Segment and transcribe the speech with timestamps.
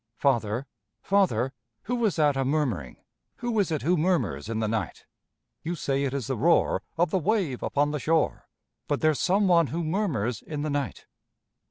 [0.17, 0.65] Father,
[1.03, 1.53] father,
[1.83, 2.97] who is that a murmuring?
[3.35, 5.05] Who is it who murmurs in the night?
[5.61, 8.49] You say it is the roar Of the wave upon the shore,
[8.87, 11.05] But there's some one who murmurs in the night.